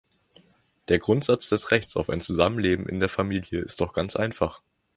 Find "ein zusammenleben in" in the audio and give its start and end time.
2.09-2.99